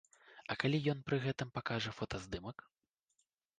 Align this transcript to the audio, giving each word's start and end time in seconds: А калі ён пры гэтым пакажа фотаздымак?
А 0.53 0.55
калі 0.63 0.77
ён 0.93 1.03
пры 1.09 1.19
гэтым 1.27 1.53
пакажа 1.59 1.95
фотаздымак? 1.99 2.57